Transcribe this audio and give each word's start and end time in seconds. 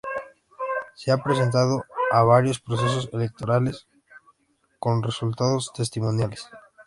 Se 0.95 1.11
ha 1.11 1.21
presentado 1.21 1.85
a 2.11 2.23
varios 2.23 2.59
procesos 2.59 3.07
electorales, 3.13 3.85
con 4.79 5.03
resultados 5.03 5.71
testimoniales. 5.73 6.49